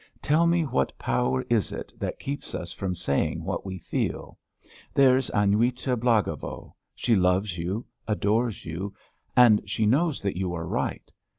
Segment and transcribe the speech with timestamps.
[0.19, 4.39] Tell me what power is it that keeps us from saying what we feel?
[4.95, 6.73] There's Aniuta Blagovo.
[6.95, 8.95] She loves you, adores you,
[9.37, 11.11] and she knows that you are right.